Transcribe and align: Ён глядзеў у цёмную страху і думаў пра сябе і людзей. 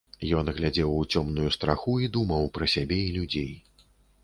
Ён 0.37 0.47
глядзеў 0.59 0.93
у 0.93 1.03
цёмную 1.17 1.49
страху 1.57 1.95
і 2.05 2.11
думаў 2.17 2.51
пра 2.57 2.73
сябе 2.75 3.01
і 3.05 3.15
людзей. 3.21 3.51